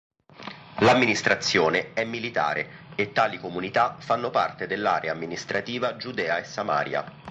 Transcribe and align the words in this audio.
L'amministrazione 0.79 1.93
è 1.93 2.03
militare 2.05 2.87
e 2.95 3.11
tali 3.11 3.37
comunità 3.37 3.97
fanno 3.99 4.31
parte 4.31 4.65
dell'area 4.65 5.11
amministrativa 5.11 5.95
Giudea 5.95 6.39
e 6.39 6.43
Samaria. 6.43 7.05